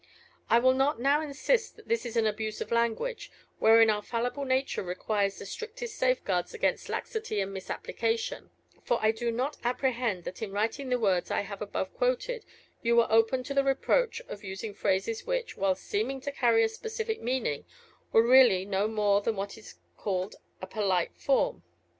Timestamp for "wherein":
3.59-3.91